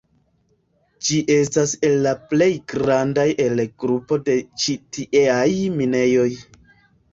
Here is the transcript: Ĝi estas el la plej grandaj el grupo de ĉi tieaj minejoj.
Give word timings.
Ĝi 1.09 1.19
estas 1.33 1.73
el 1.89 1.93
la 2.07 2.13
plej 2.31 2.47
grandaj 2.73 3.27
el 3.45 3.63
grupo 3.85 4.21
de 4.31 4.39
ĉi 4.65 4.77
tieaj 4.99 5.47
minejoj. 5.79 6.29